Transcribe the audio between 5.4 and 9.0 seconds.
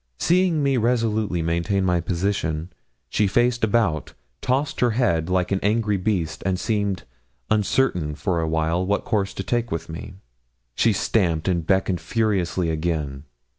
an angry beast, and seemed uncertain for a while